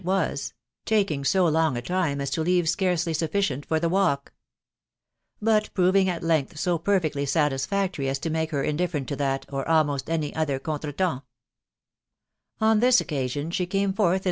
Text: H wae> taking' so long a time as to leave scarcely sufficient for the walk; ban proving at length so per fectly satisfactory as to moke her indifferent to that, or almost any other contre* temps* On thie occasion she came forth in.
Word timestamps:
H 0.03 0.03
wae> 0.05 0.35
taking' 0.83 1.23
so 1.23 1.47
long 1.47 1.77
a 1.77 1.81
time 1.83 2.21
as 2.21 2.31
to 2.31 2.41
leave 2.41 2.67
scarcely 2.67 3.13
sufficient 3.13 3.67
for 3.67 3.79
the 3.79 3.87
walk; 3.87 4.33
ban 5.39 5.61
proving 5.75 6.09
at 6.09 6.23
length 6.23 6.57
so 6.59 6.79
per 6.79 6.99
fectly 6.99 7.27
satisfactory 7.27 8.09
as 8.09 8.17
to 8.17 8.31
moke 8.31 8.49
her 8.49 8.63
indifferent 8.63 9.07
to 9.09 9.15
that, 9.17 9.45
or 9.53 9.67
almost 9.69 10.09
any 10.09 10.33
other 10.35 10.57
contre* 10.57 10.91
temps* 10.91 11.23
On 12.59 12.79
thie 12.81 12.87
occasion 12.99 13.51
she 13.51 13.67
came 13.67 13.93
forth 13.93 14.15
in. 14.15 14.19